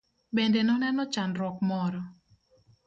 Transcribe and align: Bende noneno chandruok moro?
Bende 0.37 0.61
noneno 0.69 1.03
chandruok 1.13 1.57
moro? 1.69 1.99